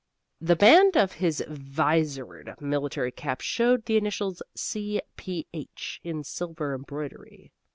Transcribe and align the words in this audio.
The 0.39 0.55
band 0.55 0.97
of 0.97 1.11
his 1.11 1.43
vizored 1.47 2.59
military 2.59 3.11
cap 3.11 3.39
showed 3.41 3.85
the 3.85 3.97
initials 3.97 4.41
C.P.H. 4.55 6.01
in 6.03 6.23
silver 6.23 6.73
embroidery. 6.73 7.51